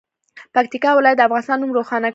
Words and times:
پکتیکا 0.53 0.89
ولایت 0.95 1.17
د 1.17 1.21
افغانستان 1.27 1.57
نوم 1.59 1.71
روښانه 1.77 2.07
کړي. 2.07 2.09